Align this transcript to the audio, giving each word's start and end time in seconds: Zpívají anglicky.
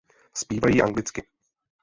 Zpívají 0.33 0.81
anglicky. 0.81 1.23